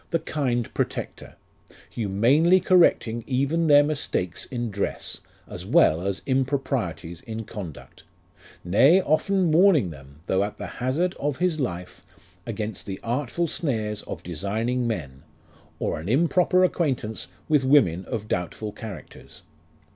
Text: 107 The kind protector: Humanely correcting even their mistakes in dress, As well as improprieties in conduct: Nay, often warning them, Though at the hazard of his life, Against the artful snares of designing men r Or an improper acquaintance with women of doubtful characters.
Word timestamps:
107 0.09 0.09
The 0.09 0.31
kind 0.63 0.73
protector: 0.73 1.35
Humanely 1.91 2.59
correcting 2.59 3.23
even 3.27 3.67
their 3.67 3.83
mistakes 3.83 4.45
in 4.45 4.71
dress, 4.71 5.21
As 5.47 5.63
well 5.63 6.01
as 6.01 6.23
improprieties 6.25 7.21
in 7.21 7.43
conduct: 7.43 8.03
Nay, 8.63 8.99
often 8.99 9.51
warning 9.51 9.91
them, 9.91 10.21
Though 10.25 10.43
at 10.43 10.57
the 10.57 10.65
hazard 10.81 11.13
of 11.19 11.37
his 11.37 11.59
life, 11.59 12.03
Against 12.47 12.87
the 12.87 12.99
artful 13.03 13.45
snares 13.45 14.01
of 14.01 14.23
designing 14.23 14.87
men 14.87 15.21
r 15.55 15.59
Or 15.77 15.99
an 15.99 16.09
improper 16.09 16.63
acquaintance 16.63 17.27
with 17.47 17.63
women 17.63 18.05
of 18.05 18.27
doubtful 18.27 18.71
characters. 18.71 19.43